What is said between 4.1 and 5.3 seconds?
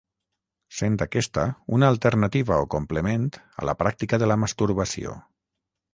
de la masturbació.